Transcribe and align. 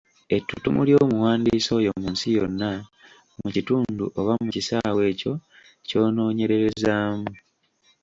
Ettuttumu 0.35 0.81
ly’omuwandiisi 0.87 1.69
oyo 1.77 1.91
mu 2.01 2.07
nsi 2.13 2.27
yonna, 2.37 2.71
mu 3.41 3.47
kitundu 3.55 4.03
oba 4.19 4.33
mu 4.43 4.49
kisaawe 4.55 5.01
ekyo 5.11 5.33
ky’onoonyererezaamu. 5.87 7.29